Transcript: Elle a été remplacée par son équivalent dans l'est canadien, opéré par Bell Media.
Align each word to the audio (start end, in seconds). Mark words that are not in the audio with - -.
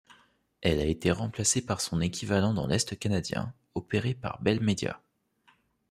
Elle 0.61 0.79
a 0.79 0.85
été 0.85 1.11
remplacée 1.11 1.63
par 1.63 1.79
son 1.79 2.01
équivalent 2.01 2.55
dans 2.55 2.65
l'est 2.65 2.97
canadien, 2.97 3.53
opéré 3.75 4.15
par 4.15 4.41
Bell 4.41 4.59
Media. 4.59 4.99